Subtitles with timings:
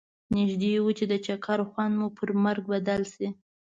[0.35, 3.27] نږدي و چې د چکر خوند مو پر مرګ بدل شي.